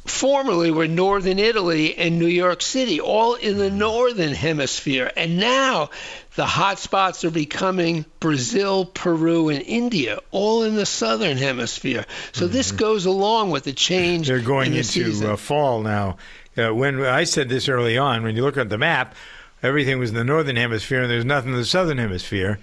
[0.08, 5.10] formerly were northern Italy and New York City, all in the northern hemisphere.
[5.16, 5.90] And now
[6.34, 12.06] the hotspots are becoming Brazil, Peru, and India, all in the southern hemisphere.
[12.32, 12.52] So mm-hmm.
[12.52, 14.28] this goes along with the change.
[14.28, 16.16] They're going in the into uh, fall now.
[16.56, 19.14] Uh, when I said this early on, when you look at the map,
[19.62, 22.58] everything was in the northern hemisphere and there's nothing in the southern hemisphere.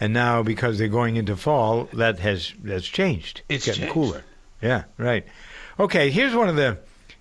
[0.00, 3.42] And now, because they're going into fall, that has that's changed.
[3.48, 3.94] It's getting changed.
[3.94, 4.24] cooler.
[4.62, 5.26] Yeah, right.
[5.80, 6.78] Okay, here's one of the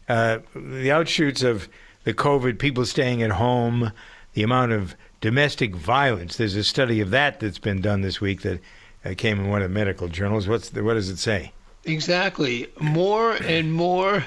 [0.07, 1.67] uh, the outshoots of
[2.03, 2.59] the COVID.
[2.59, 3.91] People staying at home,
[4.33, 6.37] the amount of domestic violence.
[6.37, 8.59] There's a study of that that's been done this week that
[9.03, 10.47] uh, came in one of the medical journals.
[10.47, 11.53] What's the, what does it say?
[11.85, 12.67] Exactly.
[12.79, 14.25] More and more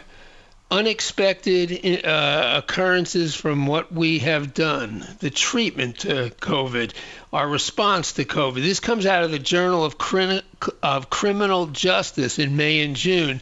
[0.71, 6.93] unexpected uh, occurrences from what we have done, the treatment to COVID,
[7.33, 8.63] our response to COVID.
[8.63, 9.97] This comes out of the Journal of,
[10.83, 13.41] of Criminal Justice in May and June.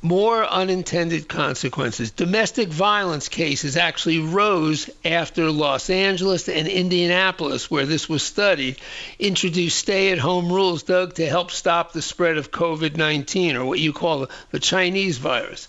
[0.00, 2.12] More unintended consequences.
[2.12, 8.76] Domestic violence cases actually rose after Los Angeles and Indianapolis, where this was studied,
[9.18, 13.64] introduced stay at home rules, Doug, to help stop the spread of COVID 19, or
[13.64, 15.66] what you call the Chinese virus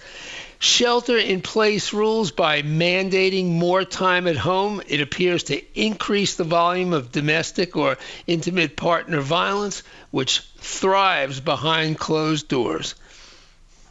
[0.60, 6.44] shelter in place rules by mandating more time at home, it appears to increase the
[6.44, 12.96] volume of domestic or intimate partner violence, which thrives behind closed doors.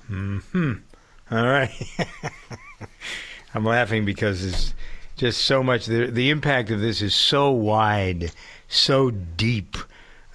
[0.06, 0.38] Hmm.
[1.30, 1.70] All right.
[3.54, 4.74] I'm laughing because it's
[5.16, 5.86] just so much.
[5.86, 8.32] The, the impact of this is so wide,
[8.68, 9.76] so deep,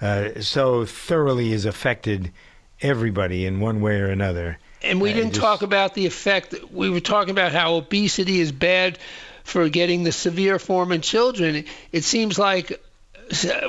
[0.00, 2.32] uh, so thoroughly has affected
[2.80, 4.58] everybody in one way or another.
[4.84, 6.54] And we didn't just, talk about the effect.
[6.70, 8.98] We were talking about how obesity is bad
[9.42, 11.64] for getting the severe form in children.
[11.92, 12.80] It seems like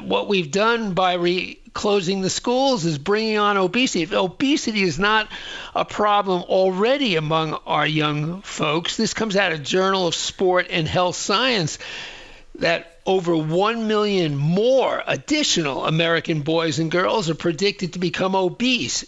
[0.02, 4.04] what we've done by re- closing the schools is bringing on obesity.
[4.04, 5.30] If obesity is not
[5.74, 10.88] a problem already among our young folks, this comes out of Journal of Sport and
[10.88, 11.78] Health Science
[12.56, 19.06] that over 1 million more additional American boys and girls are predicted to become obese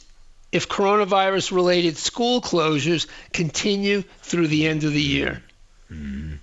[0.52, 5.44] if coronavirus related school closures continue through the end of the year.
[5.92, 6.36] Mm-hmm.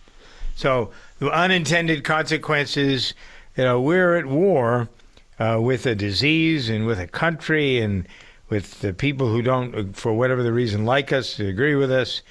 [0.56, 3.14] So, the unintended consequences,
[3.56, 4.88] you know, we're at war
[5.38, 8.06] uh, with a disease and with a country and
[8.48, 12.22] with the people who don't, for whatever the reason, like us, agree with us.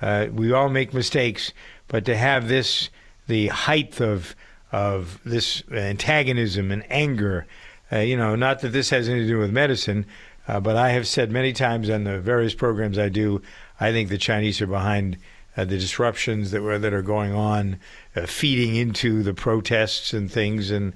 [0.00, 1.52] Uh, we all make mistakes,
[1.88, 2.90] but to have this,
[3.26, 4.34] the height of
[4.70, 7.46] of this antagonism and anger
[7.92, 10.06] uh, you know, not that this has anything to do with medicine,
[10.48, 13.42] uh, but I have said many times on the various programs I do,
[13.78, 15.18] I think the Chinese are behind
[15.56, 17.78] uh, the disruptions that were that are going on,
[18.16, 20.70] uh, feeding into the protests and things.
[20.70, 20.94] And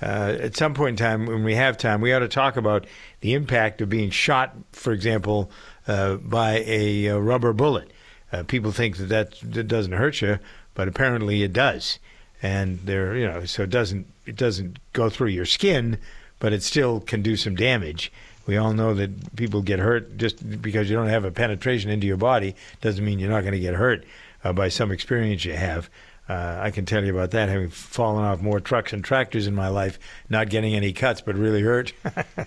[0.00, 2.86] uh, at some point in time, when we have time, we ought to talk about
[3.20, 5.50] the impact of being shot, for example,
[5.86, 7.90] uh, by a, a, rubber bullet.
[8.32, 10.38] Uh, people think that, that that doesn't hurt you,
[10.74, 11.98] but apparently it does.
[12.42, 15.98] And there, you know, so it doesn't it doesn't go through your skin,
[16.38, 18.12] but it still can do some damage.
[18.48, 22.06] We all know that people get hurt just because you don't have a penetration into
[22.06, 24.06] your body doesn't mean you're not going to get hurt
[24.42, 25.90] uh, by some experience you have.
[26.30, 29.54] Uh, I can tell you about that, having fallen off more trucks and tractors in
[29.54, 29.98] my life,
[30.30, 31.92] not getting any cuts, but really hurt.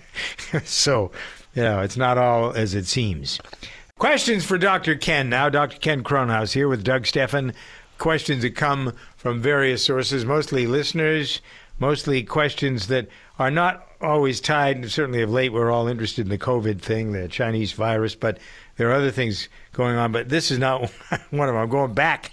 [0.64, 1.12] so,
[1.54, 3.38] you know, it's not all as it seems.
[3.96, 4.96] Questions for Dr.
[4.96, 5.48] Ken now.
[5.48, 5.78] Dr.
[5.78, 7.54] Ken Kronhaus here with Doug Stephan.
[7.98, 11.40] Questions that come from various sources, mostly listeners,
[11.78, 13.06] mostly questions that
[13.38, 14.76] are not always tied.
[14.76, 18.38] And certainly, of late, we're all interested in the COVID thing, the Chinese virus, but
[18.76, 20.12] there are other things going on.
[20.12, 20.90] But this is not
[21.30, 21.56] one of them.
[21.56, 22.30] I'm going back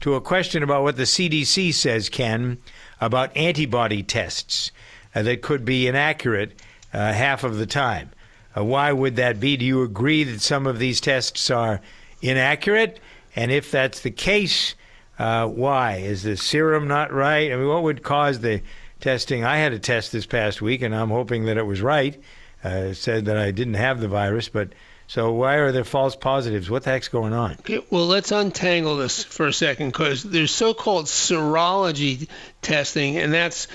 [0.00, 2.58] to a question about what the CDC says, Ken,
[3.00, 4.72] about antibody tests
[5.14, 6.60] uh, that could be inaccurate
[6.92, 8.10] uh, half of the time.
[8.56, 9.56] Uh, why would that be?
[9.56, 11.80] Do you agree that some of these tests are
[12.20, 12.98] inaccurate?
[13.36, 14.74] And if that's the case,
[15.18, 15.96] uh, why?
[15.96, 17.52] Is the serum not right?
[17.52, 18.62] I mean, what would cause the
[19.00, 19.44] testing.
[19.44, 22.20] I had a test this past week, and I'm hoping that it was right.
[22.62, 24.74] Uh, said that I didn't have the virus, but
[25.06, 26.70] so why are there false positives?
[26.70, 27.52] What the heck's going on?
[27.52, 32.28] Okay, well, let's untangle this for a second because there's so-called serology
[32.62, 33.66] testing, and that's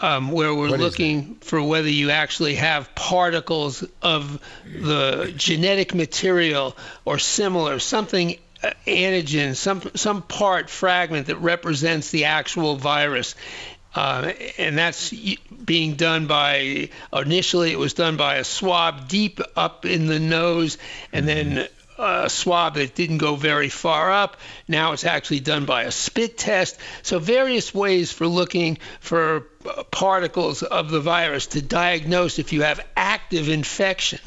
[0.00, 6.76] um, where we're what looking for whether you actually have particles of the genetic material
[7.04, 13.34] or similar, something uh, antigen, some some part fragment that represents the actual virus.
[13.94, 15.12] Uh, and that's
[15.64, 20.78] being done by initially it was done by a swab deep up in the nose
[21.12, 24.36] and then a swab that didn't go very far up.
[24.66, 26.78] Now it's actually done by a spit test.
[27.02, 29.42] So various ways for looking for
[29.90, 34.18] particles of the virus to diagnose if you have active infection.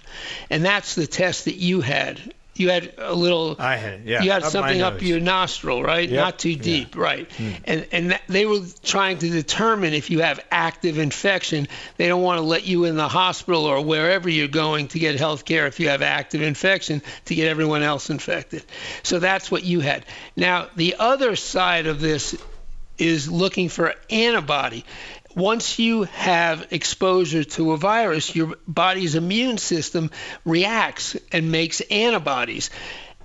[0.49, 3.55] And that's the test that you had you had a little.
[3.59, 4.21] I had, yeah.
[4.21, 6.07] You had up something up your nostril, right?
[6.09, 6.19] Yep.
[6.19, 7.01] Not too deep, yeah.
[7.01, 7.29] right?
[7.29, 7.61] Mm.
[7.65, 11.67] And and that, they were trying to determine if you have active infection.
[11.97, 15.15] They don't want to let you in the hospital or wherever you're going to get
[15.17, 18.63] health care if you have active infection to get everyone else infected.
[19.03, 20.05] So that's what you had.
[20.35, 22.35] Now the other side of this
[22.97, 24.83] is looking for antibody
[25.37, 30.09] once you have exposure to a virus, your body's immune system
[30.43, 32.71] reacts and makes antibodies.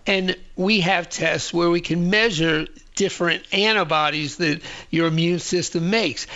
[0.07, 4.61] And we have tests where we can measure different antibodies that
[4.91, 6.27] your immune system makes.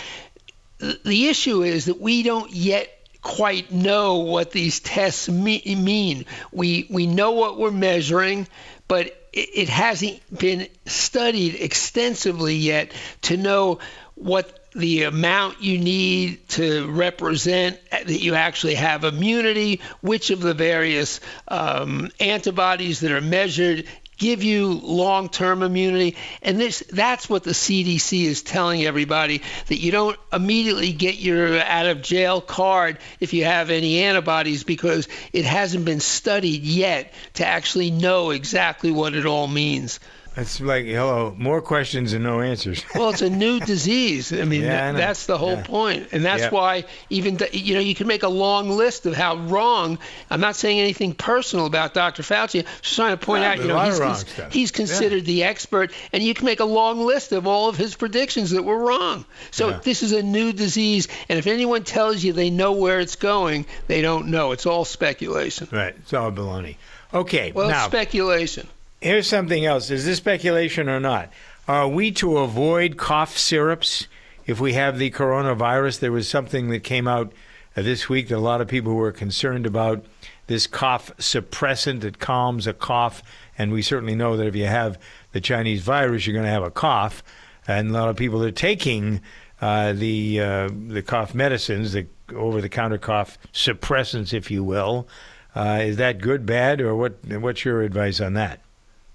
[0.78, 6.24] The issue is that we don't yet quite know what these tests mean.
[6.52, 8.46] We we know what we're measuring,
[8.88, 13.80] but it hasn't been studied extensively yet to know
[14.14, 20.54] what the amount you need to represent that you actually have immunity, which of the
[20.54, 23.84] various um, antibodies that are measured
[24.18, 29.92] give you long-term immunity and this that's what the CDC is telling everybody that you
[29.92, 35.44] don't immediately get your out of jail card if you have any antibodies because it
[35.44, 40.00] hasn't been studied yet to actually know exactly what it all means.
[40.39, 42.84] It's like hello, more questions and no answers.
[42.95, 44.34] well, it's a new disease.
[44.34, 45.62] I mean, yeah, I that's the whole yeah.
[45.62, 46.09] point.
[46.12, 46.51] and that's yeah.
[46.51, 49.99] why even you know you can make a long list of how wrong.
[50.30, 52.22] I'm not saying anything personal about Dr.
[52.22, 52.61] Fauci.
[52.61, 56.22] I'm just trying to point out, you know, he's, he's, he's, considered the expert, and
[56.22, 59.24] you can make a long list of all of his predictions that were wrong.
[59.53, 63.16] So this is a new disease, and if anyone tells you they know where it's
[63.16, 64.53] going, they don't know.
[64.53, 65.68] It's all speculation.
[65.72, 65.95] Right.
[65.97, 66.76] It's all baloney.
[67.14, 67.53] Okay.
[67.53, 68.68] Well, now, speculation
[69.07, 69.90] here's something else.
[69.90, 71.32] Is this speculation or not?
[71.68, 74.09] Are we to avoid cough syrups
[74.46, 76.00] if we have the coronavirus?
[76.00, 77.32] There was something that came out
[77.76, 80.04] uh, this week that a lot of people were concerned about
[80.48, 83.22] this cough suppressant that calms a cough.
[83.57, 84.98] And we certainly know that if you have
[85.32, 87.22] the Chinese virus, you're going to have a cough.
[87.68, 89.20] And a lot of people are taking
[89.61, 95.09] uh, the uh, the cough medicines, the over-the-counter cough suppressants, if you will.
[95.54, 97.24] Uh, is that good, bad, or what?
[97.24, 98.61] What's your advice on that?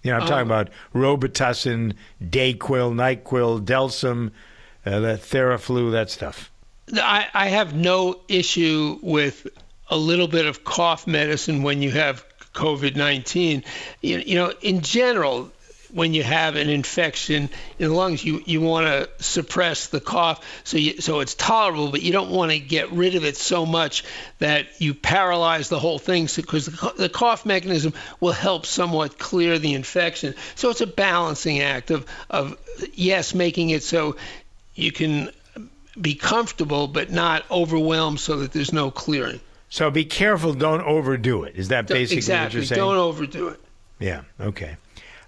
[0.03, 1.93] You know, I'm talking um, about Robitussin,
[2.23, 4.31] Dayquil, Nyquil, Delsym,
[4.85, 6.51] uh, the Theraflu, that stuff.
[6.93, 9.47] I, I have no issue with
[9.89, 13.63] a little bit of cough medicine when you have COVID 19.
[14.01, 15.51] You, you know, in general,
[15.93, 20.43] when you have an infection in the lungs, you, you want to suppress the cough
[20.63, 23.65] so you, so it's tolerable, but you don't want to get rid of it so
[23.65, 24.03] much
[24.39, 29.59] that you paralyze the whole thing because the, the cough mechanism will help somewhat clear
[29.59, 30.33] the infection.
[30.55, 32.57] So it's a balancing act of, of
[32.93, 34.15] yes, making it so
[34.75, 35.31] you can
[35.99, 39.41] be comfortable but not overwhelmed so that there's no clearing.
[39.69, 41.55] So be careful, don't overdo it.
[41.55, 42.45] Is that basically exactly.
[42.45, 42.79] what you're saying?
[42.79, 43.59] Don't overdo it.
[43.99, 44.75] Yeah, okay.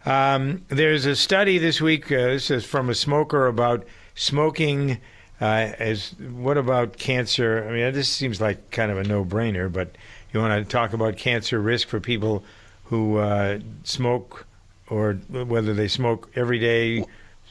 [0.06, 2.12] Um, there's a study this week.
[2.12, 3.86] Uh, this is from a smoker about
[4.16, 5.00] smoking.
[5.40, 7.66] Uh, as what about cancer?
[7.68, 9.96] I mean, this seems like kind of a no-brainer, but
[10.34, 12.44] you want to talk about cancer risk for people
[12.86, 14.46] who uh, smoke,
[14.88, 17.06] or whether they smoke every day,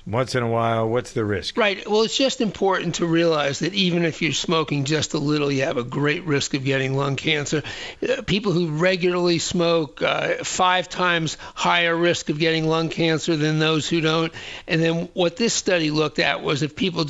[0.06, 0.88] once in a while.
[0.88, 1.56] What's the risk?
[1.56, 1.88] Right.
[1.88, 5.62] Well, it's just important to realize that even if you're smoking just a little, you
[5.62, 7.62] have a great risk of getting lung cancer.
[8.02, 13.58] Uh, people who regularly smoke, uh, five times higher risk of getting lung cancer than
[13.58, 14.32] those who don't.
[14.66, 17.06] And then what this study looked at was if people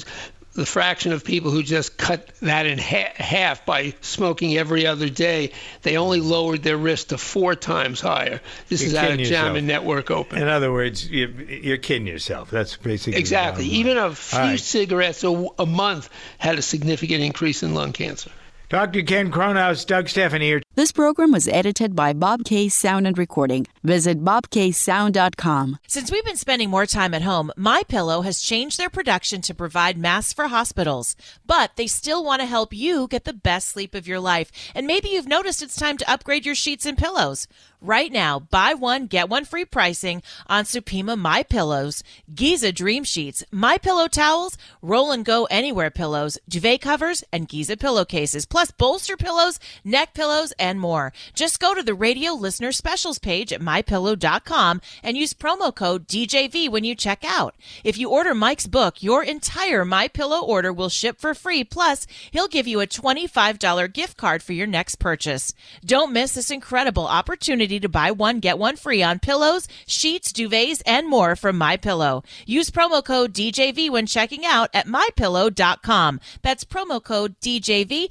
[0.55, 5.09] the fraction of people who just cut that in ha- half by smoking every other
[5.09, 8.41] day, they only lowered their risk to four times higher.
[8.69, 9.63] This You're is out of JAMA.
[9.63, 10.43] Network Open.
[10.43, 12.51] In other words, you, you're kidding yourself.
[12.51, 13.67] That's basically Exactly.
[13.67, 14.61] Even a few right.
[14.61, 18.31] cigarettes a, a month had a significant increase in lung cancer.
[18.73, 19.03] Dr.
[19.03, 20.63] Ken Kronhaus, Doug Stephan here.
[20.77, 22.71] This program was edited by Bob K.
[22.71, 23.67] Sound and Recording.
[23.85, 25.79] Visit bobksound.com.
[25.87, 29.55] Since we've been spending more time at home, My Pillow has changed their production to
[29.55, 31.17] provide masks for hospitals,
[31.47, 34.51] but they still want to help you get the best sleep of your life.
[34.75, 37.47] And maybe you've noticed it's time to upgrade your sheets and pillows.
[37.85, 43.43] Right now, buy one get one free pricing on Supima My Pillows, Giza Dream Sheets,
[43.51, 49.17] My Pillow towels, Roll and Go Anywhere pillows, duvet covers, and Giza pillowcases, plus bolster
[49.17, 51.13] pillows, neck pillows, and more.
[51.35, 56.69] Just go to the radio listener specials page at mypillow.com and use promo code DJV
[56.69, 57.57] when you check out.
[57.83, 61.65] If you order Mike's book, your entire My Pillow order will ship for free.
[61.65, 65.55] Plus, he'll give you a $25 gift card for your next purchase.
[65.85, 70.83] Don't miss this incredible opportunity to buy one get one free on pillows, sheets, duvets,
[70.85, 72.23] and more from My Pillow.
[72.47, 76.21] Use promo code DJV when checking out at mypillow.com.
[76.43, 78.11] That's promo code DJV.